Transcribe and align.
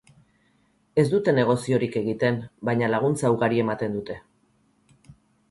Ez 1.01 1.03
dute 1.11 1.33
negoziorik 1.39 1.97
egiten 2.01 2.41
baina 2.71 2.91
laguntza 2.95 3.33
ugari 3.37 3.63
ematen 3.67 4.01
dute. 4.01 4.19